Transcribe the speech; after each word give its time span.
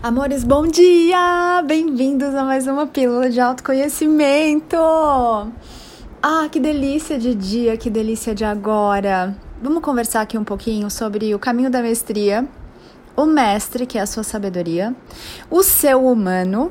Amores, 0.00 0.44
bom 0.44 0.64
dia! 0.64 1.60
Bem-vindos 1.66 2.32
a 2.32 2.44
mais 2.44 2.68
uma 2.68 2.86
pílula 2.86 3.28
de 3.28 3.40
autoconhecimento! 3.40 4.76
Ah, 6.22 6.48
que 6.52 6.60
delícia 6.60 7.18
de 7.18 7.34
dia, 7.34 7.76
que 7.76 7.90
delícia 7.90 8.32
de 8.32 8.44
agora! 8.44 9.36
Vamos 9.60 9.82
conversar 9.82 10.20
aqui 10.20 10.38
um 10.38 10.44
pouquinho 10.44 10.88
sobre 10.88 11.34
o 11.34 11.38
caminho 11.38 11.68
da 11.68 11.82
mestria, 11.82 12.46
o 13.16 13.26
mestre, 13.26 13.86
que 13.86 13.98
é 13.98 14.00
a 14.00 14.06
sua 14.06 14.22
sabedoria, 14.22 14.94
o 15.50 15.64
seu 15.64 16.06
humano, 16.06 16.70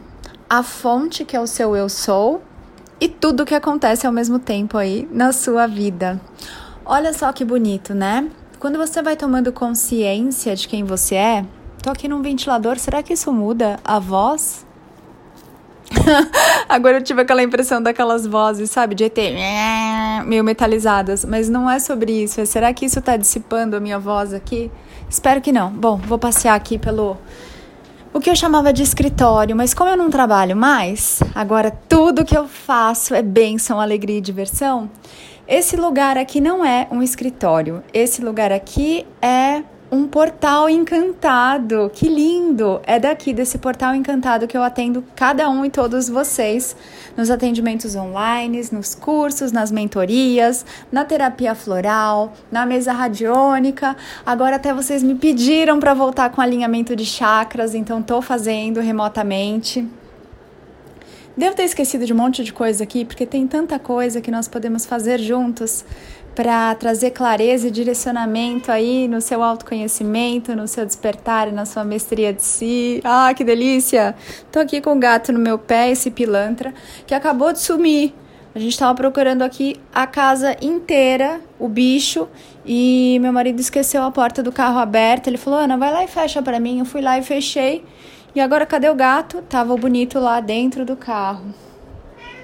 a 0.49 0.63
fonte, 0.63 1.25
que 1.25 1.35
é 1.35 1.41
o 1.41 1.47
seu 1.47 1.75
eu 1.75 1.89
sou, 1.89 2.41
e 2.97 3.09
tudo 3.09 3.45
que 3.45 3.53
acontece 3.53 4.07
ao 4.07 4.13
mesmo 4.13 4.39
tempo 4.39 4.77
aí 4.77 5.05
na 5.11 5.33
sua 5.33 5.67
vida. 5.67 6.21
Olha 6.85 7.11
só 7.11 7.33
que 7.33 7.43
bonito, 7.43 7.93
né? 7.93 8.29
Quando 8.57 8.77
você 8.77 9.01
vai 9.01 9.17
tomando 9.17 9.51
consciência 9.51 10.55
de 10.55 10.65
quem 10.65 10.85
você 10.85 11.15
é, 11.15 11.45
Tô 11.87 11.91
aqui 11.91 12.09
num 12.09 12.21
ventilador, 12.21 12.77
será 12.77 13.01
que 13.01 13.13
isso 13.13 13.31
muda 13.31 13.79
a 13.81 13.97
voz? 13.97 14.65
Agora 16.67 16.97
eu 16.97 17.01
tive 17.01 17.21
aquela 17.21 17.41
impressão 17.41 17.81
daquelas 17.81 18.27
vozes, 18.27 18.69
sabe, 18.69 18.93
de 18.93 19.05
ET, 19.05 19.17
meio 20.25 20.43
metalizadas, 20.43 21.23
mas 21.23 21.47
não 21.47 21.69
é 21.69 21.79
sobre 21.79 22.11
isso. 22.11 22.41
É, 22.41 22.45
será 22.45 22.73
que 22.73 22.85
isso 22.85 22.99
tá 22.99 23.15
dissipando 23.15 23.77
a 23.77 23.79
minha 23.79 23.97
voz 23.97 24.33
aqui? 24.33 24.69
Espero 25.09 25.39
que 25.39 25.53
não. 25.53 25.71
Bom, 25.71 25.95
vou 25.95 26.19
passear 26.19 26.55
aqui 26.55 26.77
pelo 26.77 27.15
o 28.13 28.19
que 28.19 28.29
eu 28.29 28.35
chamava 28.35 28.73
de 28.73 28.83
escritório, 28.83 29.55
mas 29.55 29.73
como 29.73 29.89
eu 29.89 29.95
não 29.95 30.09
trabalho 30.09 30.57
mais, 30.57 31.21
agora 31.33 31.71
tudo 31.71 32.25
que 32.25 32.37
eu 32.37 32.49
faço 32.49 33.15
é 33.15 33.21
bênção, 33.21 33.79
alegria 33.79 34.17
e 34.17 34.21
diversão. 34.21 34.91
Esse 35.47 35.77
lugar 35.77 36.17
aqui 36.17 36.41
não 36.41 36.65
é 36.65 36.85
um 36.91 37.01
escritório. 37.01 37.81
Esse 37.93 38.21
lugar 38.21 38.51
aqui 38.51 39.07
é 39.21 39.63
um 39.91 40.07
portal 40.07 40.69
encantado. 40.69 41.89
Que 41.93 42.09
lindo! 42.09 42.81
É 42.85 42.99
daqui 42.99 43.33
desse 43.33 43.57
portal 43.57 43.95
encantado 43.95 44.47
que 44.47 44.57
eu 44.57 44.63
atendo 44.63 45.03
cada 45.15 45.49
um 45.49 45.63
e 45.63 45.69
todos 45.69 46.09
vocês 46.09 46.75
nos 47.15 47.31
atendimentos 47.31 47.95
online, 47.95 48.67
nos 48.71 48.93
cursos, 48.93 49.51
nas 49.51 49.71
mentorias, 49.71 50.65
na 50.91 51.05
terapia 51.05 51.55
floral, 51.55 52.33
na 52.51 52.65
mesa 52.65 52.91
radiônica. 52.91 53.95
Agora 54.25 54.57
até 54.57 54.73
vocês 54.73 55.01
me 55.01 55.15
pediram 55.15 55.79
para 55.79 55.93
voltar 55.93 56.29
com 56.31 56.41
alinhamento 56.41 56.95
de 56.95 57.05
chakras, 57.05 57.73
então 57.73 58.01
tô 58.01 58.21
fazendo 58.21 58.81
remotamente. 58.81 59.87
Devo 61.37 61.55
ter 61.55 61.65
esquecido 61.65 62.03
de 62.03 62.11
um 62.11 62.15
monte 62.15 62.43
de 62.43 62.51
coisa 62.51 62.83
aqui, 62.83 63.05
porque 63.05 63.23
tem 63.23 63.45
tanta 63.45 63.77
coisa 63.77 64.19
que 64.19 64.31
nós 64.31 64.47
podemos 64.47 64.87
fazer 64.87 65.19
juntos 65.19 65.85
para 66.37 66.75
trazer 66.75 67.09
clareza 67.09 67.67
e 67.67 67.71
direcionamento 67.71 68.71
aí 68.71 69.07
no 69.07 69.19
seu 69.19 69.41
autoconhecimento, 69.41 70.55
no 70.55 70.67
seu 70.67 70.85
despertar 70.85 71.47
e 71.47 71.51
na 71.51 71.65
sua 71.65 71.83
mestria 71.83 72.31
de 72.31 72.43
si. 72.43 73.01
Ah, 73.03 73.33
que 73.33 73.43
delícia! 73.43 74.13
Tô 74.51 74.59
aqui 74.59 74.79
com 74.79 74.95
o 74.95 74.99
gato 74.99 75.33
no 75.33 75.39
meu 75.39 75.57
pé, 75.57 75.89
esse 75.89 76.11
pilantra, 76.11 76.75
que 77.07 77.15
acabou 77.15 77.51
de 77.51 77.57
sumir. 77.57 78.13
A 78.53 78.59
gente 78.59 78.73
estava 78.73 78.93
procurando 78.93 79.41
aqui 79.41 79.77
a 79.91 80.05
casa 80.05 80.55
inteira, 80.61 81.41
o 81.57 81.67
bicho, 81.67 82.27
e 82.63 83.17
meu 83.19 83.33
marido 83.33 83.59
esqueceu 83.59 84.03
a 84.03 84.11
porta 84.11 84.43
do 84.43 84.51
carro 84.51 84.77
aberta. 84.77 85.31
Ele 85.31 85.39
falou: 85.39 85.57
Ana, 85.57 85.75
vai 85.75 85.91
lá 85.91 86.03
e 86.03 86.07
fecha 86.07 86.39
para 86.39 86.59
mim. 86.59 86.77
Eu 86.77 86.85
fui 86.85 87.01
lá 87.01 87.17
e 87.17 87.23
fechei. 87.23 87.83
E 88.35 88.39
agora 88.39 88.63
cadê 88.63 88.87
o 88.87 88.95
gato? 88.95 89.41
Tava 89.41 89.75
bonito 89.75 90.19
lá 90.19 90.39
dentro 90.39 90.85
do 90.85 90.95
carro. 90.95 91.45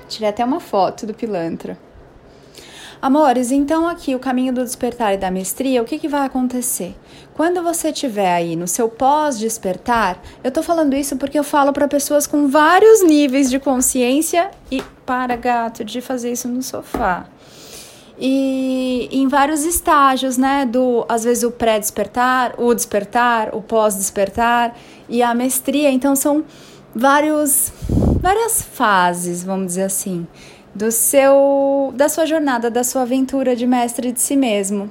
Tirei 0.10 0.30
até 0.30 0.44
uma 0.44 0.60
foto 0.60 1.06
do 1.06 1.14
pilantra. 1.14 1.78
Amores, 3.04 3.52
então 3.52 3.86
aqui 3.86 4.16
o 4.16 4.20
caminho 4.20 4.54
do 4.54 4.64
despertar 4.64 5.14
e 5.14 5.18
da 5.18 5.30
mestria, 5.30 5.82
o 5.82 5.86
que, 5.86 6.00
que 6.00 6.08
vai 6.08 6.26
acontecer? 6.26 6.96
Quando 7.34 7.62
você 7.62 7.90
estiver 7.90 8.34
aí 8.34 8.56
no 8.56 8.66
seu 8.66 8.88
pós-despertar, 8.88 10.22
eu 10.42 10.50
tô 10.50 10.64
falando 10.64 10.96
isso 10.96 11.18
porque 11.18 11.38
eu 11.38 11.44
falo 11.44 11.74
para 11.74 11.86
pessoas 11.86 12.26
com 12.26 12.48
vários 12.48 13.04
níveis 13.04 13.50
de 13.50 13.60
consciência 13.60 14.50
e 14.72 14.82
para 15.06 15.36
gato 15.36 15.84
de 15.84 16.00
fazer 16.00 16.32
isso 16.32 16.48
no 16.48 16.64
sofá. 16.64 17.26
E 18.18 19.10
em 19.12 19.28
vários 19.28 19.66
estágios, 19.66 20.38
né? 20.38 20.66
Do 20.66 21.06
às 21.10 21.26
vezes 21.26 21.44
o 21.44 21.52
pré-despertar, 21.52 22.54
o 22.58 22.74
despertar, 22.74 23.54
o 23.54 23.62
pós-despertar 23.62 24.78
e 25.10 25.22
a 25.22 25.36
mestria. 25.36 25.92
Então 25.92 26.16
são 26.16 26.46
vários 26.96 27.74
várias 28.22 28.62
fases, 28.62 29.44
vamos 29.44 29.68
dizer 29.68 29.84
assim 29.84 30.26
do 30.74 30.92
seu 30.92 31.94
da 31.96 32.10
sua 32.10 32.26
jornada, 32.26 32.70
da 32.70 32.84
sua 32.84 33.04
aventura 33.04 33.56
de 33.56 33.68
mestre 33.68 34.12
de 34.12 34.20
si 34.20 34.36
mesmo. 34.36 34.90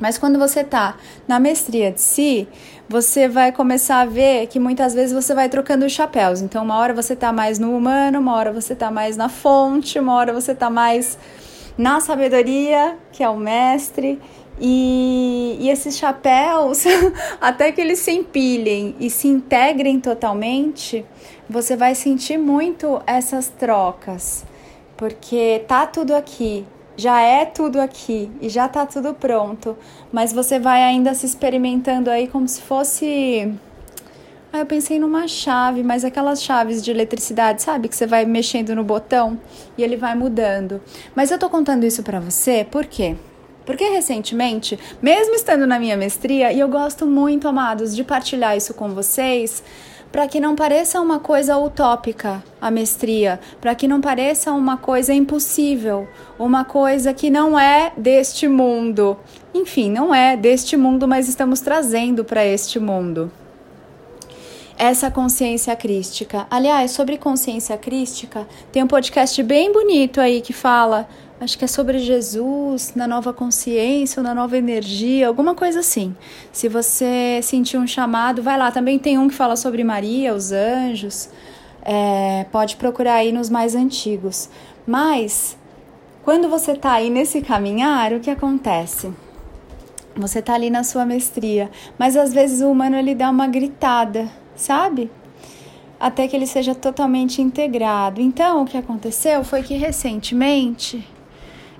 Mas 0.00 0.16
quando 0.16 0.38
você 0.38 0.62
tá 0.62 0.96
na 1.26 1.40
mestria 1.40 1.90
de 1.90 2.00
si, 2.00 2.46
você 2.88 3.28
vai 3.28 3.50
começar 3.50 4.00
a 4.00 4.06
ver 4.06 4.46
que 4.46 4.60
muitas 4.60 4.94
vezes 4.94 5.12
você 5.12 5.34
vai 5.34 5.48
trocando 5.48 5.84
os 5.84 5.92
chapéus. 5.92 6.40
Então, 6.40 6.62
uma 6.62 6.76
hora 6.76 6.94
você 6.94 7.16
tá 7.16 7.32
mais 7.32 7.58
no 7.58 7.76
humano, 7.76 8.20
uma 8.20 8.34
hora 8.34 8.52
você 8.52 8.76
tá 8.76 8.90
mais 8.90 9.16
na 9.16 9.28
fonte, 9.28 9.98
uma 9.98 10.14
hora 10.14 10.32
você 10.32 10.54
tá 10.54 10.70
mais 10.70 11.18
na 11.76 12.00
sabedoria, 12.00 12.96
que 13.10 13.24
é 13.24 13.28
o 13.28 13.36
mestre. 13.36 14.20
E, 14.60 15.56
e 15.60 15.68
esses 15.68 15.96
chapéus, 15.96 16.84
até 17.40 17.72
que 17.72 17.80
eles 17.80 17.98
se 17.98 18.12
empilhem 18.12 18.94
e 19.00 19.10
se 19.10 19.26
integrem 19.26 20.00
totalmente, 20.00 21.04
você 21.50 21.76
vai 21.76 21.96
sentir 21.96 22.38
muito 22.38 23.00
essas 23.04 23.48
trocas 23.48 24.44
porque 24.98 25.64
tá 25.68 25.86
tudo 25.86 26.14
aqui, 26.14 26.66
já 26.96 27.22
é 27.22 27.46
tudo 27.46 27.80
aqui 27.80 28.28
e 28.40 28.48
já 28.48 28.68
tá 28.68 28.84
tudo 28.84 29.14
pronto, 29.14 29.78
mas 30.12 30.32
você 30.32 30.58
vai 30.58 30.82
ainda 30.82 31.14
se 31.14 31.24
experimentando 31.24 32.10
aí 32.10 32.26
como 32.26 32.46
se 32.46 32.60
fosse. 32.60 33.54
Ah, 34.52 34.58
eu 34.58 34.66
pensei 34.66 34.98
numa 34.98 35.28
chave, 35.28 35.84
mas 35.84 36.04
aquelas 36.04 36.42
chaves 36.42 36.82
de 36.82 36.90
eletricidade, 36.90 37.62
sabe? 37.62 37.86
Que 37.86 37.94
você 37.94 38.06
vai 38.06 38.24
mexendo 38.24 38.74
no 38.74 38.82
botão 38.82 39.38
e 39.76 39.84
ele 39.84 39.96
vai 39.96 40.16
mudando. 40.16 40.80
Mas 41.14 41.30
eu 41.30 41.38
tô 41.38 41.48
contando 41.48 41.84
isso 41.84 42.02
para 42.02 42.18
você, 42.18 42.66
por 42.68 42.84
quê? 42.84 43.14
Porque 43.64 43.84
recentemente, 43.84 44.78
mesmo 45.00 45.34
estando 45.34 45.66
na 45.66 45.78
minha 45.78 45.96
mestria, 45.96 46.50
e 46.52 46.58
eu 46.58 46.68
gosto 46.68 47.06
muito, 47.06 47.46
amados, 47.46 47.94
de 47.94 48.02
partilhar 48.02 48.56
isso 48.56 48.72
com 48.72 48.88
vocês, 48.88 49.62
para 50.10 50.26
que 50.26 50.40
não 50.40 50.54
pareça 50.54 51.00
uma 51.00 51.18
coisa 51.18 51.56
utópica 51.58 52.42
a 52.60 52.70
mestria, 52.70 53.38
para 53.60 53.74
que 53.74 53.86
não 53.86 54.00
pareça 54.00 54.52
uma 54.52 54.76
coisa 54.76 55.12
impossível, 55.14 56.08
uma 56.38 56.64
coisa 56.64 57.12
que 57.12 57.30
não 57.30 57.58
é 57.58 57.92
deste 57.96 58.48
mundo. 58.48 59.16
Enfim, 59.54 59.90
não 59.90 60.14
é 60.14 60.36
deste 60.36 60.76
mundo, 60.76 61.06
mas 61.06 61.28
estamos 61.28 61.60
trazendo 61.60 62.24
para 62.24 62.44
este 62.44 62.78
mundo. 62.78 63.30
Essa 64.78 65.10
consciência 65.10 65.74
crística. 65.74 66.46
Aliás, 66.48 66.92
sobre 66.92 67.18
consciência 67.18 67.76
crística, 67.76 68.46
tem 68.70 68.82
um 68.82 68.86
podcast 68.86 69.42
bem 69.42 69.72
bonito 69.72 70.20
aí 70.20 70.40
que 70.40 70.52
fala 70.52 71.08
acho 71.40 71.56
que 71.56 71.64
é 71.64 71.68
sobre 71.68 71.98
Jesus, 71.98 72.94
na 72.94 73.06
nova 73.06 73.32
consciência, 73.32 74.20
ou 74.20 74.24
na 74.24 74.34
nova 74.34 74.56
energia, 74.56 75.28
alguma 75.28 75.54
coisa 75.54 75.80
assim. 75.80 76.14
Se 76.52 76.68
você 76.68 77.40
sentir 77.42 77.76
um 77.76 77.86
chamado, 77.86 78.42
vai 78.42 78.58
lá. 78.58 78.70
Também 78.70 78.98
tem 78.98 79.18
um 79.18 79.28
que 79.28 79.34
fala 79.34 79.56
sobre 79.56 79.84
Maria, 79.84 80.34
os 80.34 80.52
anjos. 80.52 81.28
É, 81.82 82.44
pode 82.50 82.76
procurar 82.76 83.14
aí 83.14 83.32
nos 83.32 83.48
mais 83.48 83.74
antigos. 83.74 84.48
Mas, 84.86 85.56
quando 86.24 86.48
você 86.48 86.72
está 86.72 86.94
aí 86.94 87.08
nesse 87.08 87.40
caminhar, 87.40 88.12
o 88.12 88.20
que 88.20 88.30
acontece? 88.30 89.12
Você 90.16 90.40
está 90.40 90.54
ali 90.54 90.68
na 90.70 90.82
sua 90.82 91.06
mestria, 91.06 91.70
mas 91.96 92.16
às 92.16 92.34
vezes 92.34 92.60
o 92.60 92.70
humano 92.70 92.96
ele 92.96 93.14
dá 93.14 93.30
uma 93.30 93.46
gritada, 93.46 94.28
sabe? 94.58 95.10
Até 95.98 96.28
que 96.28 96.36
ele 96.36 96.46
seja 96.46 96.74
totalmente 96.74 97.40
integrado. 97.40 98.20
Então, 98.20 98.62
o 98.62 98.66
que 98.66 98.76
aconteceu 98.76 99.42
foi 99.42 99.62
que 99.62 99.74
recentemente 99.74 101.04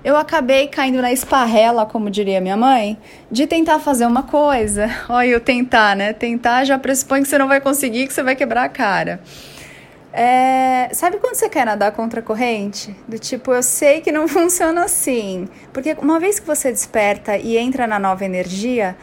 eu 0.03 0.15
acabei 0.15 0.67
caindo 0.67 1.01
na 1.01 1.11
esparrela, 1.11 1.85
como 1.85 2.09
diria 2.09 2.39
minha 2.39 2.55
mãe, 2.55 2.97
de 3.29 3.45
tentar 3.45 3.79
fazer 3.79 4.05
uma 4.05 4.23
coisa. 4.23 4.89
Olha, 5.09 5.27
eu 5.27 5.41
tentar, 5.41 5.95
né? 5.95 6.13
Tentar 6.13 6.63
já 6.63 6.79
pressupõe 6.79 7.21
que 7.21 7.27
você 7.27 7.37
não 7.37 7.47
vai 7.47 7.59
conseguir, 7.59 8.07
que 8.07 8.13
você 8.13 8.23
vai 8.23 8.35
quebrar 8.35 8.63
a 8.63 8.69
cara. 8.69 9.21
É, 10.11 10.89
sabe 10.91 11.17
quando 11.17 11.35
você 11.35 11.47
quer 11.49 11.65
nadar 11.65 11.91
contra 11.91 12.19
a 12.19 12.23
corrente? 12.23 12.95
Do 13.07 13.19
tipo, 13.19 13.53
eu 13.53 13.61
sei 13.61 14.01
que 14.01 14.11
não 14.11 14.27
funciona 14.29 14.85
assim. 14.85 15.47
Porque 15.73 15.95
uma 16.01 16.19
vez 16.19 16.39
que 16.39 16.47
você 16.47 16.71
desperta 16.71 17.37
e 17.37 17.57
entra 17.57 17.85
na 17.85 17.99
nova 17.99 18.23
energia, 18.25 18.95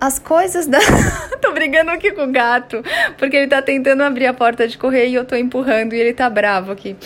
as 0.00 0.18
coisas 0.18 0.66
da. 0.66 0.78
tô 1.40 1.52
brigando 1.52 1.90
aqui 1.90 2.12
com 2.12 2.24
o 2.24 2.32
gato, 2.32 2.82
porque 3.18 3.36
ele 3.36 3.48
tá 3.48 3.60
tentando 3.60 4.02
abrir 4.02 4.26
a 4.26 4.34
porta 4.34 4.66
de 4.66 4.78
correr 4.78 5.08
e 5.08 5.14
eu 5.14 5.24
tô 5.24 5.36
empurrando 5.36 5.92
e 5.92 6.00
ele 6.00 6.12
tá 6.12 6.30
bravo 6.30 6.72
aqui. 6.72 6.96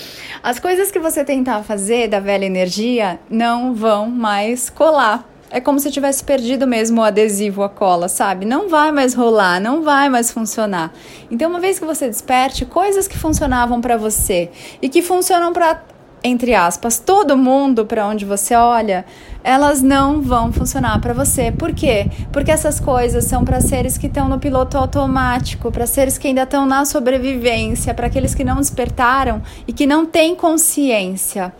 As 0.43 0.59
coisas 0.61 0.91
que 0.91 0.99
você 0.99 1.25
tentar 1.25 1.63
fazer 1.63 2.09
da 2.09 2.21
velha 2.21 2.45
energia 2.45 3.19
não 3.29 3.75
vão 3.75 4.09
mais 4.09 4.71
colar. 4.71 5.29
É 5.51 5.61
como 5.61 5.79
se 5.79 5.91
tivesse 5.91 6.25
perdido 6.25 6.67
mesmo 6.67 7.01
o 7.01 7.05
adesivo, 7.05 7.63
a 7.63 7.69
cola, 7.69 8.09
sabe? 8.09 8.45
Não 8.45 8.69
vai 8.69 8.91
mais 8.91 9.15
rolar, 9.15 9.61
não 9.61 9.83
vai 9.83 10.09
mais 10.09 10.33
funcionar. 10.33 10.93
Então, 11.31 11.49
uma 11.49 11.61
vez 11.61 11.79
que 11.79 11.85
você 11.85 12.09
desperte, 12.09 12.65
coisas 12.65 13.07
que 13.07 13.17
funcionavam 13.17 13.81
para 13.81 13.97
você 13.97 14.51
e 14.83 14.89
que 14.89 15.01
funcionam 15.01 15.53
para 15.53 15.81
entre 16.25 16.55
aspas, 16.55 16.99
todo 16.99 17.37
mundo 17.37 17.85
para 17.85 18.09
onde 18.09 18.25
você 18.25 18.55
olha, 18.55 19.05
elas 19.45 19.83
não 19.83 20.23
vão 20.23 20.51
funcionar 20.51 20.99
para 20.99 21.13
você. 21.13 21.53
Por 21.53 21.75
quê? 21.75 22.07
Porque 22.33 22.51
essas 22.51 22.81
coisas 22.81 23.25
são 23.27 23.45
para 23.45 23.61
seres 23.61 23.99
que 23.99 24.07
estão 24.07 24.27
no 24.27 24.39
piloto 24.39 24.79
automático, 24.79 25.71
para 25.71 25.87
seres 25.87 26.17
que 26.17 26.27
ainda 26.27 26.45
estão 26.45 26.65
na 26.65 26.87
sobrevivência, 26.87 27.93
para 27.93 28.07
aqueles 28.07 28.35
que 28.35 28.43
não 28.43 28.57
despertaram 28.57 29.43
e 29.69 29.73
que 29.73 29.87
não 29.87 30.07
têm 30.07 30.35
consciência. 30.35 31.53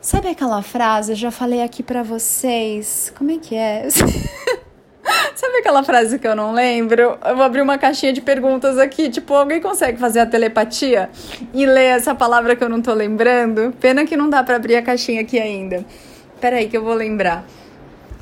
Sabe 0.00 0.28
aquela 0.28 0.62
frase? 0.62 1.12
Eu 1.12 1.16
já 1.16 1.32
falei 1.32 1.64
aqui 1.64 1.82
para 1.82 2.04
vocês. 2.04 3.12
Como 3.18 3.32
é 3.32 3.38
que 3.38 3.56
é? 3.56 3.88
Sabe 5.36 5.58
aquela 5.58 5.82
frase 5.82 6.18
que 6.18 6.26
eu 6.26 6.34
não 6.34 6.54
lembro? 6.54 7.18
Eu 7.22 7.36
vou 7.36 7.44
abrir 7.44 7.60
uma 7.60 7.76
caixinha 7.76 8.10
de 8.10 8.22
perguntas 8.22 8.78
aqui. 8.78 9.10
Tipo, 9.10 9.34
alguém 9.34 9.60
consegue 9.60 9.98
fazer 9.98 10.20
a 10.20 10.26
telepatia 10.26 11.10
e 11.52 11.66
ler 11.66 11.84
essa 11.84 12.14
palavra 12.14 12.56
que 12.56 12.64
eu 12.64 12.70
não 12.70 12.80
tô 12.80 12.94
lembrando? 12.94 13.70
Pena 13.78 14.06
que 14.06 14.16
não 14.16 14.30
dá 14.30 14.42
para 14.42 14.56
abrir 14.56 14.76
a 14.76 14.82
caixinha 14.82 15.20
aqui 15.20 15.38
ainda. 15.38 15.84
Peraí 16.40 16.68
que 16.68 16.76
eu 16.78 16.82
vou 16.82 16.94
lembrar. 16.94 17.44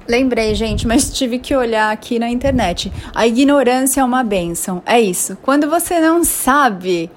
Lembrei, 0.09 0.57
gente, 0.57 0.89
mas 0.89 1.09
tive 1.17 1.39
que 1.39 1.55
olhar 1.55 1.93
aqui 1.93 2.19
na 2.19 2.29
internet. 2.29 2.93
A 3.15 3.29
ignorância 3.29 4.01
é 4.01 4.05
uma 4.05 4.25
benção. 4.25 4.83
É 4.85 5.01
isso. 5.01 5.39
Quando 5.41 5.71
você 5.71 6.01
não 6.01 6.25
sabe, 6.25 7.09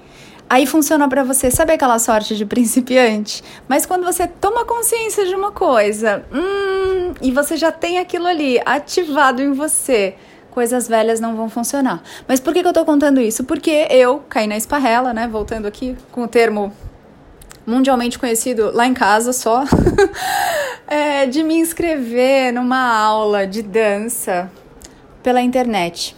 aí 0.48 0.64
funciona 0.64 1.08
para 1.08 1.24
você. 1.24 1.50
Sabe 1.50 1.72
aquela 1.72 1.98
sorte 1.98 2.36
de 2.36 2.46
principiante? 2.46 3.42
Mas 3.66 3.84
quando 3.84 4.04
você 4.04 4.28
toma 4.28 4.64
consciência 4.64 5.26
de 5.26 5.34
uma 5.34 5.50
coisa, 5.50 6.24
e 7.20 7.30
você 7.30 7.56
já 7.56 7.70
tem 7.72 7.98
aquilo 7.98 8.26
ali 8.26 8.60
ativado 8.64 9.42
em 9.42 9.52
você, 9.52 10.14
coisas 10.50 10.88
velhas 10.88 11.20
não 11.20 11.36
vão 11.36 11.48
funcionar. 11.48 12.02
Mas 12.26 12.40
por 12.40 12.52
que, 12.52 12.62
que 12.62 12.68
eu 12.68 12.72
tô 12.72 12.84
contando 12.84 13.20
isso? 13.20 13.44
Porque 13.44 13.86
eu 13.90 14.22
caí 14.28 14.46
na 14.46 14.56
esparrela, 14.56 15.14
né? 15.14 15.28
Voltando 15.28 15.66
aqui 15.66 15.96
com 16.10 16.22
o 16.22 16.28
termo 16.28 16.72
mundialmente 17.66 18.18
conhecido 18.18 18.70
lá 18.72 18.86
em 18.86 18.94
casa 18.94 19.32
só, 19.32 19.62
é, 20.88 21.26
de 21.26 21.42
me 21.42 21.54
inscrever 21.54 22.50
numa 22.52 22.96
aula 22.96 23.46
de 23.46 23.60
dança 23.60 24.50
pela 25.22 25.42
internet. 25.42 26.16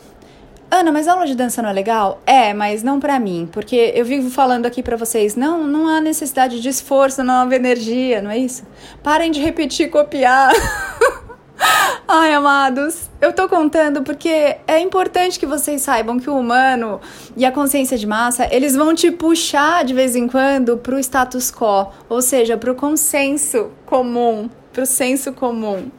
Ana, 0.72 0.93
mas 0.93 1.08
aula 1.08 1.26
de 1.26 1.34
dança 1.34 1.61
não 1.61 1.69
é 1.69 1.72
legal? 1.72 2.22
É, 2.25 2.55
mas 2.55 2.84
não 2.84 3.00
para 3.00 3.19
mim, 3.19 3.49
porque 3.50 3.93
eu 3.94 4.05
vivo 4.05 4.31
falando 4.31 4.67
aqui 4.67 4.84
para 4.84 4.96
vocês, 4.96 5.34
não, 5.34 5.67
não 5.67 5.88
há 5.88 6.00
necessidade 6.00 6.61
de 6.61 6.69
esforço, 6.69 7.25
não 7.25 7.50
há 7.50 7.56
energia, 7.56 8.22
não 8.22 8.31
é 8.31 8.38
isso? 8.38 8.62
Parem 9.02 9.32
de 9.32 9.40
repetir 9.40 9.87
e 9.87 9.90
copiar. 9.90 10.52
Ai, 12.06 12.32
amados, 12.32 13.11
eu 13.20 13.32
tô 13.32 13.49
contando 13.49 14.02
porque 14.02 14.56
é 14.67 14.78
importante 14.78 15.40
que 15.40 15.46
vocês 15.46 15.82
saibam 15.82 16.20
que 16.20 16.31
o 16.31 16.38
humano 16.38 17.00
e 17.37 17.44
a 17.44 17.50
consciência 17.50 17.99
de 17.99 18.06
massa, 18.06 18.49
eles 18.50 18.76
vão 18.76 18.94
te 18.94 19.11
puxar 19.11 19.84
de 19.84 19.93
vez 19.93 20.14
em 20.14 20.28
quando 20.28 20.78
pro 20.78 21.00
status 21.00 21.50
quo, 21.50 21.93
ou 22.08 22.22
seja, 22.22 22.56
pro 22.56 22.76
consenso 22.76 23.70
comum, 23.87 24.49
pro 24.72 24.87
senso 24.87 25.32
comum. 25.32 25.90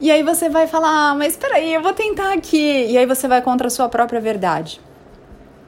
E 0.00 0.10
aí 0.10 0.22
você 0.22 0.48
vai 0.48 0.66
falar, 0.66 1.10
ah, 1.10 1.14
mas 1.14 1.32
espera 1.32 1.56
aí, 1.56 1.72
eu 1.72 1.82
vou 1.82 1.92
tentar 1.92 2.32
aqui. 2.32 2.86
E 2.86 2.98
aí 2.98 3.06
você 3.06 3.26
vai 3.26 3.40
contra 3.42 3.66
a 3.66 3.70
sua 3.70 3.88
própria 3.88 4.20
verdade. 4.20 4.80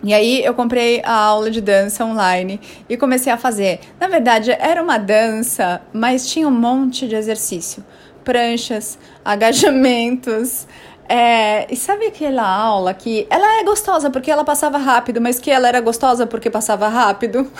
E 0.04 0.14
aí 0.14 0.44
eu 0.44 0.54
comprei 0.54 1.02
a 1.04 1.12
aula 1.12 1.50
de 1.50 1.60
dança 1.60 2.04
online 2.04 2.60
e 2.88 2.96
comecei 2.96 3.32
a 3.32 3.36
fazer. 3.36 3.80
Na 3.98 4.06
verdade, 4.06 4.52
era 4.52 4.82
uma 4.82 4.96
dança, 4.98 5.80
mas 5.92 6.30
tinha 6.30 6.46
um 6.46 6.52
monte 6.52 7.08
de 7.08 7.16
exercício 7.16 7.84
pranchas, 8.28 8.98
agachamentos. 9.25 10.66
É, 11.10 11.66
e 11.72 11.75
sabe 11.75 12.04
aquela 12.04 12.46
aula 12.46 12.92
que 12.92 13.26
ela 13.30 13.60
é 13.60 13.64
gostosa 13.64 14.10
porque 14.10 14.30
ela 14.30 14.44
passava 14.44 14.76
rápido, 14.76 15.22
mas 15.22 15.40
que 15.40 15.50
ela 15.50 15.66
era 15.66 15.80
gostosa 15.80 16.26
porque 16.26 16.50
passava 16.50 16.86
rápido? 16.86 17.50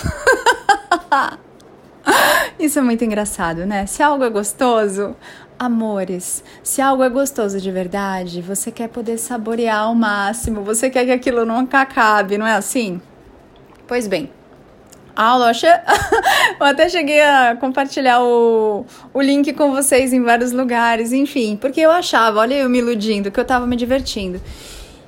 Isso 2.59 2.79
é 2.79 2.83
muito 2.83 3.05
engraçado, 3.05 3.67
né? 3.67 3.87
Se 3.87 4.03
algo 4.03 4.25
é 4.25 4.31
gostoso, 4.31 5.17
amores, 5.59 6.43
se 6.63 6.81
algo 6.81 7.03
é 7.03 7.09
gostoso 7.09 7.61
de 7.61 7.71
verdade, 7.71 8.41
você 8.41 8.71
quer 8.71 8.89
poder 8.89 9.19
saborear 9.19 9.83
ao 9.83 9.95
máximo, 9.95 10.63
você 10.63 10.91
quer 10.91 11.05
que 11.05 11.13
aquilo 11.13 11.45
nunca 11.45 11.81
acabe, 11.81 12.39
não 12.39 12.47
é 12.47 12.55
assim? 12.55 13.01
Pois 13.87 14.07
bem, 14.07 14.31
aula. 15.17 15.47
Eu, 15.47 15.51
achei... 15.51 15.71
eu 16.61 16.67
até 16.67 16.89
cheguei 16.89 17.21
a 17.23 17.57
compartilhar 17.57 18.23
o, 18.23 18.87
o 19.13 19.21
link 19.21 19.53
com 19.53 19.73
vocês 19.73 20.13
em 20.13 20.23
vários 20.23 20.53
lugares, 20.53 21.13
enfim, 21.13 21.57
porque 21.57 21.81
eu 21.81 21.91
achava, 21.91 22.41
olha 22.41 22.55
eu 22.55 22.69
me 22.69 22.79
iludindo, 22.79 23.31
que 23.31 23.41
eu 23.41 23.45
tava 23.45 23.67
me 23.67 23.77
divertindo. 23.77 24.41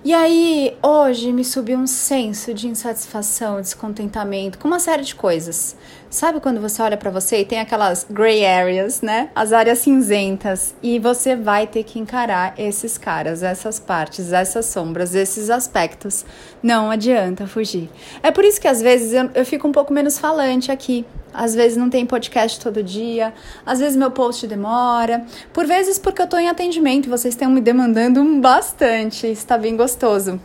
E 0.03 0.15
aí, 0.15 0.79
hoje 0.83 1.31
me 1.31 1.45
subiu 1.45 1.77
um 1.79 1.87
senso 1.87 2.55
de 2.55 2.67
insatisfação, 2.67 3.61
descontentamento, 3.61 4.59
com 4.59 4.67
uma 4.67 4.81
série 4.81 5.03
de 5.03 5.15
coisas. 5.15 5.77
Sabe 6.09 6.41
quando 6.41 6.59
você 6.59 6.81
olha 6.81 6.97
para 6.97 7.11
você 7.11 7.41
e 7.41 7.45
tem 7.45 7.61
aquelas 7.61 8.07
gray 8.09 8.47
areas, 8.47 9.03
né? 9.03 9.29
As 9.35 9.53
áreas 9.53 9.81
cinzentas, 9.81 10.75
e 10.83 10.99
você 10.99 11.37
vai 11.37 11.67
ter 11.67 11.85
que 11.85 11.99
encarar 11.99 12.55
esses 12.57 12.97
caras, 12.97 13.43
essas 13.43 13.79
partes, 13.79 14.33
essas 14.33 14.65
sombras, 14.65 15.15
esses 15.15 15.51
aspectos. 15.51 16.25
Não 16.63 16.91
adianta 16.91 17.47
fugir. 17.47 17.91
É 18.23 18.31
por 18.31 18.43
isso 18.43 18.59
que 18.59 18.69
às 18.69 18.81
vezes 18.81 19.13
eu, 19.13 19.29
eu 19.35 19.45
fico 19.45 19.69
um 19.69 19.73
pouco 19.73 19.93
menos 19.93 20.19
falante 20.19 20.73
aqui, 20.73 21.05
às 21.33 21.55
vezes 21.55 21.77
não 21.77 21.91
tem 21.91 22.05
podcast 22.07 22.61
todo 22.61 22.83
dia, 22.83 23.33
às 23.65 23.79
vezes 23.79 23.97
meu 23.97 24.11
post 24.11 24.47
demora, 24.47 25.25
por 25.53 25.67
vezes 25.67 25.99
porque 25.99 26.23
eu 26.23 26.27
tô 26.27 26.37
em 26.37 26.49
atendimento 26.49 27.09
vocês 27.09 27.35
estão 27.35 27.51
me 27.51 27.61
demandando 27.61 28.25
bastante, 28.41 29.27
está 29.27 29.57
bem 29.59 29.77
gostoso. 29.77 30.41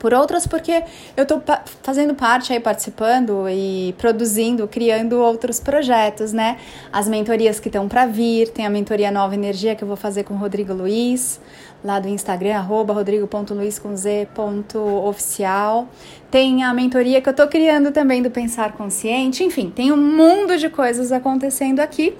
Por 0.00 0.12
outras 0.14 0.46
porque 0.46 0.82
eu 1.14 1.26
tô 1.26 1.42
fazendo 1.82 2.14
parte 2.14 2.54
aí, 2.54 2.58
participando 2.58 3.46
e 3.50 3.94
produzindo, 3.98 4.66
criando 4.66 5.20
outros 5.20 5.60
projetos, 5.60 6.32
né? 6.32 6.56
As 6.90 7.06
mentorias 7.06 7.60
que 7.60 7.68
estão 7.68 7.86
para 7.86 8.06
vir, 8.06 8.48
tem 8.48 8.66
a 8.66 8.70
mentoria 8.70 9.10
Nova 9.10 9.34
Energia 9.34 9.76
que 9.76 9.84
eu 9.84 9.88
vou 9.88 9.98
fazer 9.98 10.24
com 10.24 10.32
o 10.32 10.38
Rodrigo 10.38 10.72
Luiz, 10.72 11.38
lá 11.84 12.00
do 12.00 12.08
Instagram, 12.08 12.56
arroba 12.56 12.94
rodrigo.luiz.oficial. 12.94 15.86
Tem 16.30 16.64
a 16.64 16.72
mentoria 16.72 17.20
que 17.20 17.28
eu 17.28 17.34
tô 17.34 17.46
criando 17.46 17.92
também 17.92 18.22
do 18.22 18.30
Pensar 18.30 18.72
Consciente. 18.72 19.44
Enfim, 19.44 19.70
tem 19.70 19.92
um 19.92 19.98
mundo 19.98 20.56
de 20.56 20.70
coisas 20.70 21.12
acontecendo 21.12 21.80
aqui. 21.80 22.16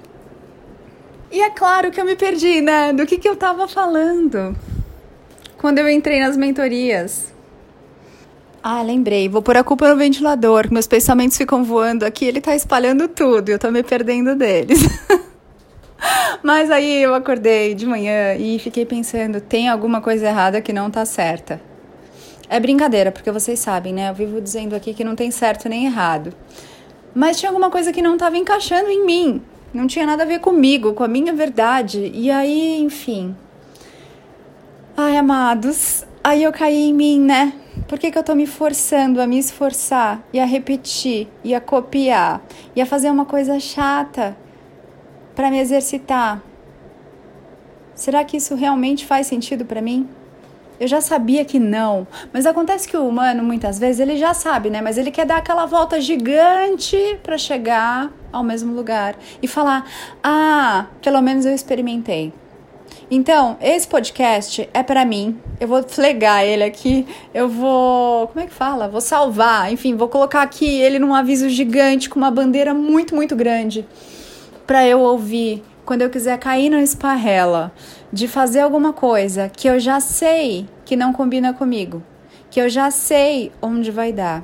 E 1.31 1.41
é 1.41 1.49
claro 1.49 1.89
que 1.89 1.99
eu 1.99 2.05
me 2.05 2.15
perdi, 2.15 2.61
né? 2.61 2.93
Do 2.93 3.07
que, 3.07 3.17
que 3.17 3.27
eu 3.27 3.35
tava 3.35 3.67
falando 3.67 4.55
quando 5.57 5.79
eu 5.79 5.89
entrei 5.89 6.19
nas 6.19 6.37
mentorias. 6.37 7.31
Ah, 8.63 8.83
lembrei. 8.83 9.27
Vou 9.27 9.41
pôr 9.41 9.57
a 9.57 9.63
culpa 9.63 9.89
no 9.89 9.97
ventilador. 9.97 10.71
Meus 10.71 10.85
pensamentos 10.85 11.35
ficam 11.35 11.63
voando 11.63 12.03
aqui, 12.03 12.25
ele 12.25 12.39
tá 12.39 12.55
espalhando 12.55 13.07
tudo 13.07 13.49
e 13.49 13.53
eu 13.53 13.59
tô 13.59 13.71
me 13.71 13.81
perdendo 13.81 14.35
deles. 14.35 14.79
Mas 16.43 16.69
aí 16.69 17.01
eu 17.01 17.15
acordei 17.15 17.73
de 17.73 17.87
manhã 17.87 18.35
e 18.35 18.59
fiquei 18.59 18.85
pensando, 18.85 19.41
tem 19.41 19.67
alguma 19.67 19.99
coisa 19.99 20.27
errada 20.27 20.61
que 20.61 20.71
não 20.71 20.91
tá 20.91 21.05
certa. 21.05 21.59
É 22.47 22.59
brincadeira, 22.59 23.11
porque 23.11 23.31
vocês 23.31 23.59
sabem, 23.59 23.93
né? 23.93 24.09
Eu 24.09 24.13
vivo 24.13 24.39
dizendo 24.39 24.75
aqui 24.75 24.93
que 24.93 25.03
não 25.03 25.15
tem 25.15 25.31
certo 25.31 25.67
nem 25.67 25.85
errado. 25.85 26.33
Mas 27.15 27.39
tinha 27.39 27.49
alguma 27.49 27.71
coisa 27.71 27.91
que 27.91 28.01
não 28.01 28.13
estava 28.13 28.37
encaixando 28.37 28.89
em 28.89 29.05
mim. 29.05 29.41
Não 29.73 29.87
tinha 29.87 30.05
nada 30.05 30.23
a 30.23 30.25
ver 30.25 30.39
comigo, 30.39 30.93
com 30.93 31.03
a 31.03 31.07
minha 31.07 31.33
verdade. 31.33 32.11
E 32.13 32.29
aí, 32.29 32.79
enfim. 32.79 33.35
Ai, 34.95 35.17
amados, 35.17 36.05
aí 36.23 36.43
eu 36.43 36.51
caí 36.51 36.89
em 36.89 36.93
mim, 36.93 37.19
né? 37.21 37.53
Por 37.91 37.99
que, 37.99 38.09
que 38.09 38.17
eu 38.17 38.23
tô 38.23 38.33
me 38.33 38.47
forçando 38.47 39.19
a 39.19 39.27
me 39.27 39.37
esforçar 39.37 40.23
e 40.31 40.39
a 40.39 40.45
repetir 40.45 41.27
e 41.43 41.53
a 41.53 41.59
copiar 41.59 42.41
e 42.73 42.79
a 42.81 42.85
fazer 42.85 43.09
uma 43.09 43.25
coisa 43.25 43.59
chata 43.59 44.33
para 45.35 45.51
me 45.51 45.59
exercitar. 45.59 46.41
Será 47.93 48.23
que 48.23 48.37
isso 48.37 48.55
realmente 48.55 49.05
faz 49.05 49.27
sentido 49.27 49.65
para 49.65 49.81
mim? 49.81 50.07
Eu 50.79 50.87
já 50.87 51.01
sabia 51.01 51.43
que 51.43 51.59
não, 51.59 52.07
mas 52.31 52.45
acontece 52.45 52.87
que 52.87 52.95
o 52.95 53.05
humano 53.05 53.43
muitas 53.43 53.77
vezes 53.77 53.99
ele 53.99 54.15
já 54.15 54.33
sabe, 54.33 54.69
né? 54.69 54.79
Mas 54.79 54.97
ele 54.97 55.11
quer 55.11 55.25
dar 55.25 55.35
aquela 55.35 55.65
volta 55.65 55.99
gigante 55.99 56.95
para 57.21 57.37
chegar 57.37 58.09
ao 58.31 58.41
mesmo 58.41 58.73
lugar 58.73 59.17
e 59.41 59.49
falar: 59.49 59.85
"Ah, 60.23 60.85
pelo 61.01 61.21
menos 61.21 61.45
eu 61.45 61.53
experimentei". 61.53 62.31
Então, 63.13 63.57
esse 63.59 63.85
podcast 63.85 64.69
é 64.73 64.81
para 64.81 65.03
mim. 65.03 65.37
Eu 65.59 65.67
vou 65.67 65.83
flegar 65.83 66.45
ele 66.45 66.63
aqui. 66.63 67.05
Eu 67.33 67.49
vou. 67.49 68.29
Como 68.29 68.39
é 68.39 68.47
que 68.47 68.53
fala? 68.53 68.87
Vou 68.87 69.01
salvar. 69.01 69.69
Enfim, 69.69 69.97
vou 69.97 70.07
colocar 70.07 70.41
aqui 70.41 70.79
ele 70.79 70.97
num 70.97 71.13
aviso 71.13 71.49
gigante 71.49 72.09
com 72.09 72.17
uma 72.17 72.31
bandeira 72.31 72.73
muito, 72.73 73.13
muito 73.13 73.35
grande 73.35 73.85
para 74.65 74.87
eu 74.87 75.01
ouvir 75.01 75.61
quando 75.83 76.03
eu 76.03 76.09
quiser 76.09 76.39
cair 76.39 76.69
na 76.69 76.81
esparrela 76.81 77.73
de 78.13 78.29
fazer 78.29 78.61
alguma 78.61 78.93
coisa 78.93 79.49
que 79.49 79.67
eu 79.67 79.77
já 79.77 79.99
sei 79.99 80.65
que 80.85 80.95
não 80.95 81.11
combina 81.11 81.53
comigo, 81.53 82.01
que 82.49 82.61
eu 82.61 82.69
já 82.69 82.89
sei 82.89 83.51
onde 83.61 83.91
vai 83.91 84.13
dar, 84.13 84.41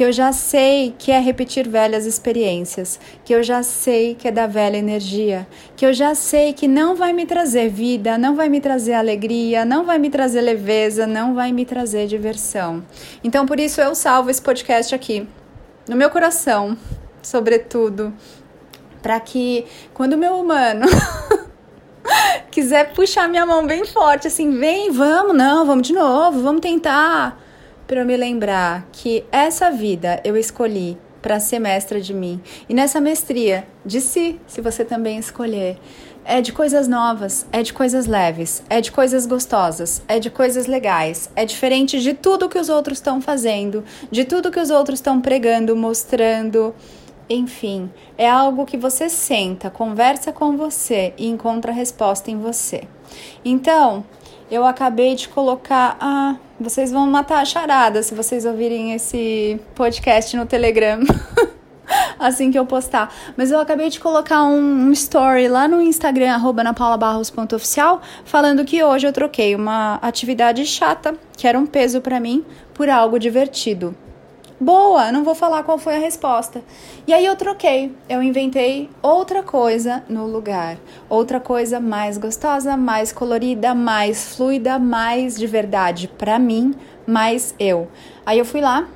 que 0.00 0.04
eu 0.06 0.12
já 0.12 0.32
sei 0.32 0.94
que 0.98 1.12
é 1.12 1.20
repetir 1.20 1.68
velhas 1.68 2.06
experiências, 2.06 2.98
que 3.22 3.34
eu 3.34 3.42
já 3.42 3.62
sei 3.62 4.14
que 4.14 4.28
é 4.28 4.30
da 4.30 4.46
velha 4.46 4.78
energia, 4.78 5.46
que 5.76 5.84
eu 5.84 5.92
já 5.92 6.14
sei 6.14 6.54
que 6.54 6.66
não 6.66 6.96
vai 6.96 7.12
me 7.12 7.26
trazer 7.26 7.68
vida, 7.68 8.16
não 8.16 8.34
vai 8.34 8.48
me 8.48 8.62
trazer 8.62 8.94
alegria, 8.94 9.62
não 9.62 9.84
vai 9.84 9.98
me 9.98 10.08
trazer 10.08 10.40
leveza, 10.40 11.06
não 11.06 11.34
vai 11.34 11.52
me 11.52 11.66
trazer 11.66 12.06
diversão. 12.06 12.82
Então 13.22 13.44
por 13.44 13.60
isso 13.60 13.78
eu 13.78 13.94
salvo 13.94 14.30
esse 14.30 14.40
podcast 14.40 14.94
aqui 14.94 15.28
no 15.86 15.96
meu 15.96 16.08
coração, 16.08 16.78
sobretudo 17.22 18.10
para 19.02 19.20
que 19.20 19.66
quando 19.92 20.14
o 20.14 20.18
meu 20.18 20.40
humano 20.40 20.86
quiser 22.50 22.94
puxar 22.94 23.28
minha 23.28 23.44
mão 23.44 23.66
bem 23.66 23.84
forte, 23.84 24.28
assim, 24.28 24.50
vem, 24.58 24.90
vamos, 24.90 25.36
não, 25.36 25.66
vamos 25.66 25.86
de 25.86 25.92
novo, 25.92 26.40
vamos 26.40 26.62
tentar, 26.62 27.38
para 27.90 28.04
me 28.04 28.16
lembrar 28.16 28.86
que 28.92 29.24
essa 29.32 29.68
vida 29.68 30.20
eu 30.22 30.36
escolhi 30.36 30.96
para 31.20 31.40
ser 31.40 31.58
mestra 31.58 32.00
de 32.00 32.14
mim. 32.14 32.40
E 32.68 32.72
nessa 32.72 33.00
mestria 33.00 33.66
de 33.84 34.00
si, 34.00 34.40
se 34.46 34.60
você 34.60 34.84
também 34.84 35.18
escolher, 35.18 35.76
é 36.24 36.40
de 36.40 36.52
coisas 36.52 36.86
novas, 36.86 37.48
é 37.50 37.64
de 37.64 37.72
coisas 37.72 38.06
leves, 38.06 38.62
é 38.70 38.80
de 38.80 38.92
coisas 38.92 39.26
gostosas, 39.26 40.04
é 40.06 40.20
de 40.20 40.30
coisas 40.30 40.68
legais, 40.68 41.30
é 41.34 41.44
diferente 41.44 41.98
de 41.98 42.14
tudo 42.14 42.48
que 42.48 42.60
os 42.60 42.68
outros 42.68 42.98
estão 42.98 43.20
fazendo, 43.20 43.82
de 44.08 44.24
tudo 44.24 44.52
que 44.52 44.60
os 44.60 44.70
outros 44.70 45.00
estão 45.00 45.20
pregando, 45.20 45.74
mostrando. 45.74 46.72
Enfim, 47.28 47.90
é 48.16 48.30
algo 48.30 48.66
que 48.66 48.76
você 48.76 49.08
senta, 49.08 49.68
conversa 49.68 50.30
com 50.30 50.56
você 50.56 51.12
e 51.18 51.26
encontra 51.26 51.72
a 51.72 51.74
resposta 51.74 52.30
em 52.30 52.38
você. 52.38 52.84
Então, 53.44 54.04
eu 54.50 54.64
acabei 54.66 55.14
de 55.14 55.28
colocar. 55.28 55.96
Ah, 56.00 56.36
vocês 56.58 56.90
vão 56.90 57.06
matar 57.06 57.40
a 57.40 57.44
charada 57.44 58.02
se 58.02 58.14
vocês 58.14 58.44
ouvirem 58.44 58.92
esse 58.92 59.60
podcast 59.74 60.36
no 60.36 60.46
Telegram. 60.46 61.00
assim 62.18 62.50
que 62.50 62.58
eu 62.58 62.66
postar. 62.66 63.12
Mas 63.36 63.50
eu 63.50 63.58
acabei 63.58 63.88
de 63.88 63.98
colocar 63.98 64.44
um, 64.44 64.88
um 64.88 64.92
story 64.92 65.48
lá 65.48 65.66
no 65.66 65.80
Instagram, 65.80 66.32
arroba 66.32 66.62
napaulabarros.oficial, 66.62 68.00
falando 68.24 68.64
que 68.64 68.82
hoje 68.82 69.06
eu 69.06 69.12
troquei 69.12 69.54
uma 69.54 69.94
atividade 69.96 70.64
chata, 70.66 71.14
que 71.36 71.46
era 71.46 71.58
um 71.58 71.66
peso 71.66 72.00
para 72.00 72.20
mim, 72.20 72.44
por 72.74 72.88
algo 72.88 73.18
divertido 73.18 73.94
boa, 74.60 75.10
não 75.10 75.24
vou 75.24 75.34
falar 75.34 75.62
qual 75.62 75.78
foi 75.78 75.96
a 75.96 75.98
resposta. 75.98 76.62
E 77.06 77.14
aí 77.14 77.24
eu 77.24 77.34
troquei, 77.34 77.92
eu 78.08 78.22
inventei 78.22 78.90
outra 79.02 79.42
coisa 79.42 80.04
no 80.08 80.26
lugar, 80.26 80.76
outra 81.08 81.40
coisa 81.40 81.80
mais 81.80 82.18
gostosa, 82.18 82.76
mais 82.76 83.10
colorida, 83.10 83.74
mais 83.74 84.36
fluida, 84.36 84.78
mais 84.78 85.36
de 85.38 85.46
verdade 85.46 86.08
para 86.08 86.38
mim, 86.38 86.74
mais 87.06 87.54
eu. 87.58 87.88
Aí 88.26 88.38
eu 88.38 88.44
fui 88.44 88.60
lá, 88.60 88.86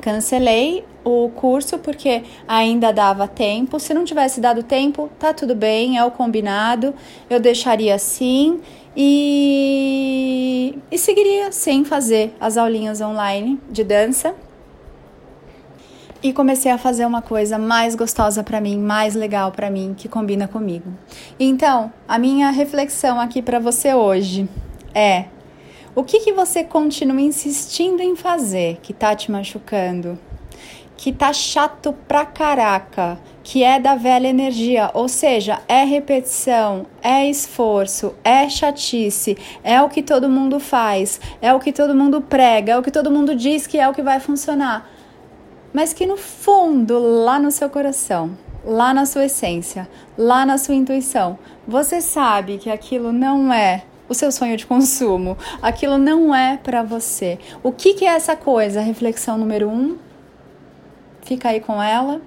cancelei 0.00 0.84
o 1.02 1.30
curso 1.30 1.78
porque 1.78 2.22
ainda 2.46 2.92
dava 2.92 3.26
tempo. 3.26 3.80
Se 3.80 3.92
não 3.92 4.04
tivesse 4.04 4.40
dado 4.40 4.62
tempo, 4.62 5.10
tá 5.18 5.34
tudo 5.34 5.54
bem, 5.54 5.98
é 5.98 6.04
o 6.04 6.12
combinado. 6.12 6.94
Eu 7.28 7.40
deixaria 7.40 7.94
assim 7.94 8.60
e, 8.96 10.78
e 10.90 10.98
seguiria 10.98 11.50
sem 11.50 11.84
fazer 11.84 12.34
as 12.38 12.56
aulinhas 12.56 13.00
online 13.00 13.58
de 13.68 13.82
dança 13.82 14.34
e 16.22 16.32
comecei 16.32 16.70
a 16.70 16.78
fazer 16.78 17.06
uma 17.06 17.22
coisa 17.22 17.58
mais 17.58 17.94
gostosa 17.94 18.42
para 18.42 18.60
mim, 18.60 18.78
mais 18.78 19.14
legal 19.14 19.50
para 19.52 19.70
mim, 19.70 19.94
que 19.96 20.08
combina 20.08 20.46
comigo. 20.46 20.92
Então, 21.38 21.92
a 22.06 22.18
minha 22.18 22.50
reflexão 22.50 23.20
aqui 23.20 23.40
para 23.40 23.58
você 23.58 23.94
hoje 23.94 24.48
é: 24.94 25.26
o 25.94 26.04
que 26.04 26.20
que 26.20 26.32
você 26.32 26.62
continua 26.62 27.20
insistindo 27.20 28.02
em 28.02 28.14
fazer 28.14 28.78
que 28.82 28.92
tá 28.92 29.14
te 29.14 29.30
machucando? 29.30 30.18
Que 30.96 31.10
tá 31.10 31.32
chato 31.32 31.94
pra 32.06 32.26
caraca, 32.26 33.18
que 33.42 33.64
é 33.64 33.80
da 33.80 33.94
velha 33.94 34.28
energia, 34.28 34.90
ou 34.92 35.08
seja, 35.08 35.60
é 35.66 35.82
repetição, 35.82 36.84
é 37.02 37.26
esforço, 37.26 38.14
é 38.22 38.46
chatice, 38.50 39.38
é 39.64 39.80
o 39.80 39.88
que 39.88 40.02
todo 40.02 40.28
mundo 40.28 40.60
faz, 40.60 41.18
é 41.40 41.54
o 41.54 41.58
que 41.58 41.72
todo 41.72 41.94
mundo 41.94 42.20
prega, 42.20 42.72
é 42.72 42.78
o 42.78 42.82
que 42.82 42.90
todo 42.90 43.10
mundo 43.10 43.34
diz 43.34 43.66
que 43.66 43.78
é 43.78 43.88
o 43.88 43.94
que 43.94 44.02
vai 44.02 44.20
funcionar 44.20 44.99
mas 45.72 45.92
que 45.92 46.06
no 46.06 46.16
fundo, 46.16 46.98
lá 46.98 47.38
no 47.38 47.50
seu 47.50 47.68
coração, 47.70 48.36
lá 48.64 48.92
na 48.92 49.06
sua 49.06 49.26
essência, 49.26 49.88
lá 50.16 50.44
na 50.44 50.58
sua 50.58 50.74
intuição, 50.74 51.38
você 51.66 52.00
sabe 52.00 52.58
que 52.58 52.70
aquilo 52.70 53.12
não 53.12 53.52
é 53.52 53.84
o 54.08 54.14
seu 54.14 54.32
sonho 54.32 54.56
de 54.56 54.66
consumo, 54.66 55.38
aquilo 55.62 55.96
não 55.96 56.34
é 56.34 56.56
para 56.56 56.82
você. 56.82 57.38
O 57.62 57.70
que, 57.70 57.94
que 57.94 58.04
é 58.04 58.14
essa 58.14 58.34
coisa? 58.34 58.80
Reflexão 58.80 59.38
número 59.38 59.68
um, 59.68 59.96
fica 61.22 61.50
aí 61.50 61.60
com 61.60 61.80
ela. 61.80 62.20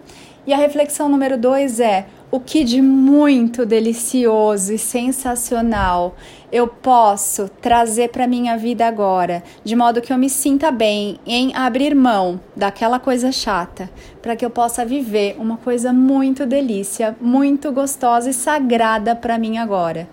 E 0.47 0.53
a 0.53 0.57
reflexão 0.57 1.09
número 1.09 1.37
dois 1.37 1.79
é 1.79 2.05
o 2.33 2.39
que 2.39 2.63
de 2.63 2.81
muito 2.81 3.63
delicioso 3.63 4.73
e 4.73 4.77
sensacional 4.79 6.15
eu 6.51 6.67
posso 6.67 7.47
trazer 7.61 8.09
para 8.09 8.25
minha 8.25 8.57
vida 8.57 8.87
agora, 8.87 9.43
de 9.63 9.75
modo 9.75 10.01
que 10.01 10.11
eu 10.11 10.17
me 10.17 10.27
sinta 10.27 10.71
bem 10.71 11.19
em 11.27 11.55
abrir 11.55 11.93
mão 11.93 12.41
daquela 12.55 12.99
coisa 12.99 13.31
chata, 13.31 13.87
para 14.19 14.35
que 14.35 14.43
eu 14.43 14.49
possa 14.49 14.83
viver 14.83 15.35
uma 15.37 15.57
coisa 15.57 15.93
muito 15.93 16.43
delícia, 16.43 17.15
muito 17.21 17.71
gostosa 17.71 18.31
e 18.31 18.33
sagrada 18.33 19.15
para 19.15 19.37
mim 19.37 19.59
agora. 19.59 20.09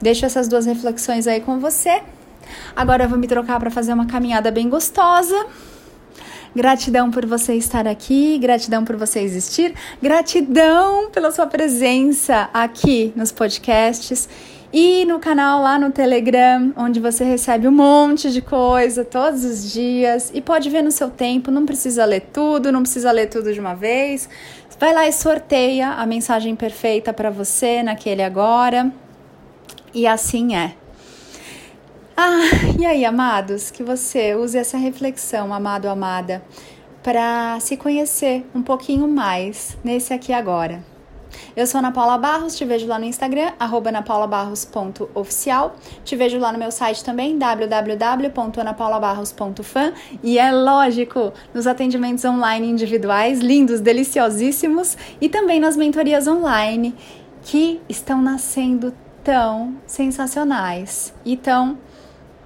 Deixo 0.00 0.24
essas 0.24 0.48
duas 0.48 0.64
reflexões 0.64 1.26
aí 1.26 1.42
com 1.42 1.58
você. 1.60 2.00
Agora 2.74 3.04
eu 3.04 3.08
vou 3.10 3.18
me 3.18 3.28
trocar 3.28 3.60
para 3.60 3.70
fazer 3.70 3.92
uma 3.92 4.06
caminhada 4.06 4.50
bem 4.50 4.70
gostosa. 4.70 5.46
Gratidão 6.54 7.10
por 7.10 7.26
você 7.26 7.54
estar 7.54 7.88
aqui, 7.88 8.38
gratidão 8.38 8.84
por 8.84 8.96
você 8.96 9.20
existir, 9.20 9.74
gratidão 10.00 11.10
pela 11.10 11.32
sua 11.32 11.46
presença 11.46 12.48
aqui 12.52 13.12
nos 13.16 13.32
podcasts 13.32 14.28
e 14.72 15.04
no 15.04 15.18
canal 15.18 15.62
lá 15.62 15.78
no 15.78 15.90
Telegram, 15.90 16.72
onde 16.76 17.00
você 17.00 17.24
recebe 17.24 17.66
um 17.66 17.72
monte 17.72 18.30
de 18.30 18.40
coisa 18.40 19.04
todos 19.04 19.44
os 19.44 19.72
dias 19.72 20.30
e 20.34 20.40
pode 20.40 20.70
ver 20.70 20.82
no 20.82 20.90
seu 20.90 21.10
tempo, 21.10 21.50
não 21.50 21.66
precisa 21.66 22.04
ler 22.04 22.28
tudo, 22.32 22.70
não 22.70 22.82
precisa 22.82 23.10
ler 23.10 23.28
tudo 23.28 23.52
de 23.52 23.58
uma 23.58 23.74
vez. 23.74 24.28
Vai 24.78 24.92
lá 24.92 25.08
e 25.08 25.12
sorteia 25.12 25.90
a 25.90 26.06
mensagem 26.06 26.54
perfeita 26.56 27.12
para 27.12 27.30
você 27.30 27.82
naquele 27.82 28.22
agora. 28.22 28.92
E 29.92 30.06
assim 30.06 30.56
é. 30.56 30.74
Ah, 32.16 32.42
e 32.78 32.86
aí, 32.86 33.04
amados, 33.04 33.72
que 33.72 33.82
você 33.82 34.36
use 34.36 34.56
essa 34.56 34.78
reflexão, 34.78 35.52
amado, 35.52 35.86
amada, 35.86 36.44
para 37.02 37.58
se 37.58 37.76
conhecer 37.76 38.46
um 38.54 38.62
pouquinho 38.62 39.08
mais 39.08 39.76
nesse 39.82 40.14
aqui 40.14 40.32
agora. 40.32 40.80
Eu 41.56 41.66
sou 41.66 41.80
Ana 41.80 41.90
Paula 41.90 42.16
Barros, 42.16 42.56
te 42.56 42.64
vejo 42.64 42.86
lá 42.86 43.00
no 43.00 43.04
Instagram, 43.04 43.50
anapaulabarros.oficial. 43.58 45.74
Te 46.04 46.14
vejo 46.14 46.38
lá 46.38 46.52
no 46.52 46.58
meu 46.58 46.70
site 46.70 47.02
também, 47.02 47.36
www.anapaulabarros.fan. 47.36 49.92
E 50.22 50.38
é 50.38 50.52
lógico, 50.52 51.32
nos 51.52 51.66
atendimentos 51.66 52.24
online 52.24 52.70
individuais, 52.70 53.40
lindos, 53.40 53.80
deliciosíssimos, 53.80 54.96
e 55.20 55.28
também 55.28 55.58
nas 55.58 55.76
mentorias 55.76 56.28
online, 56.28 56.94
que 57.42 57.80
estão 57.88 58.22
nascendo 58.22 58.94
tão 59.24 59.74
sensacionais 59.84 61.12
e 61.24 61.36
tão 61.36 61.76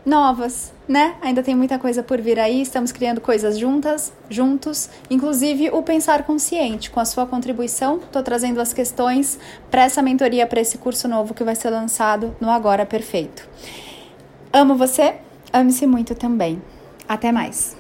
novas, 0.08 0.72
né? 0.88 1.14
Ainda 1.20 1.42
tem 1.42 1.54
muita 1.54 1.78
coisa 1.78 2.02
por 2.02 2.20
vir 2.20 2.40
aí, 2.40 2.62
estamos 2.62 2.90
criando 2.90 3.20
coisas 3.20 3.58
juntas, 3.58 4.12
juntos, 4.28 4.88
inclusive 5.10 5.70
o 5.70 5.82
pensar 5.82 6.24
consciente. 6.24 6.90
Com 6.90 6.98
a 6.98 7.04
sua 7.04 7.26
contribuição, 7.26 7.98
estou 7.98 8.22
trazendo 8.22 8.60
as 8.60 8.72
questões 8.72 9.38
para 9.70 9.84
essa 9.84 10.02
mentoria, 10.02 10.46
para 10.46 10.60
esse 10.60 10.78
curso 10.78 11.06
novo 11.06 11.34
que 11.34 11.44
vai 11.44 11.54
ser 11.54 11.70
lançado 11.70 12.34
no 12.40 12.50
Agora 12.50 12.86
Perfeito. 12.86 13.46
Amo 14.52 14.74
você, 14.74 15.16
ame-se 15.52 15.86
muito 15.86 16.14
também. 16.14 16.60
Até 17.06 17.30
mais. 17.30 17.77